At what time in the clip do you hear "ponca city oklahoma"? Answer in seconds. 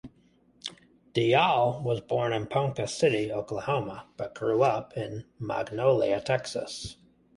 2.47-4.07